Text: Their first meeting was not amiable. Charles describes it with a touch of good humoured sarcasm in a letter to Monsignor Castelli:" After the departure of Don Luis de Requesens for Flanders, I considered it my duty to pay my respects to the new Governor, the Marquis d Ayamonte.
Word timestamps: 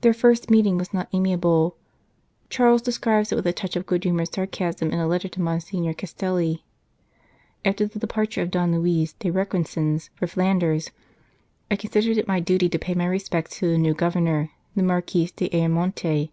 Their 0.00 0.12
first 0.12 0.50
meeting 0.50 0.78
was 0.78 0.92
not 0.92 1.06
amiable. 1.12 1.76
Charles 2.50 2.82
describes 2.82 3.30
it 3.30 3.36
with 3.36 3.46
a 3.46 3.52
touch 3.52 3.76
of 3.76 3.86
good 3.86 4.02
humoured 4.02 4.34
sarcasm 4.34 4.90
in 4.90 4.98
a 4.98 5.06
letter 5.06 5.28
to 5.28 5.40
Monsignor 5.40 5.94
Castelli:" 5.94 6.64
After 7.64 7.86
the 7.86 8.00
departure 8.00 8.42
of 8.42 8.50
Don 8.50 8.74
Luis 8.76 9.12
de 9.12 9.30
Requesens 9.30 10.10
for 10.16 10.26
Flanders, 10.26 10.90
I 11.70 11.76
considered 11.76 12.18
it 12.18 12.26
my 12.26 12.40
duty 12.40 12.68
to 12.68 12.80
pay 12.80 12.94
my 12.94 13.06
respects 13.06 13.56
to 13.58 13.70
the 13.70 13.78
new 13.78 13.94
Governor, 13.94 14.50
the 14.74 14.82
Marquis 14.82 15.30
d 15.36 15.48
Ayamonte. 15.50 16.32